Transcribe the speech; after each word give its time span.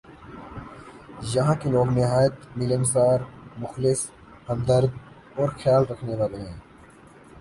یہاں 1.33 1.55
کے 1.61 1.67
لوگ 1.73 1.87
نہایت 1.97 2.35
ملنسار، 2.57 3.19
مخلص، 3.61 4.01
ہمدرد 4.49 4.91
اورخیال 5.37 5.83
رکھنے 5.91 6.15
والے 6.19 6.39
ہیں۔ 6.45 6.57